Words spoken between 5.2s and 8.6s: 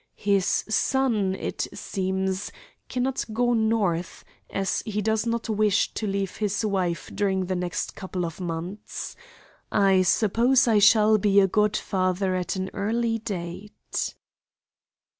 not wish to leave his wife during the next couple of